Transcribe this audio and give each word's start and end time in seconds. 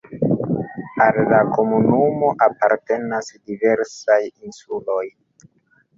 Al 1.07 1.19
la 1.33 1.41
komunumo 1.57 2.31
apartenas 2.47 3.31
diversaj 3.51 4.21
insuloj. 4.33 5.05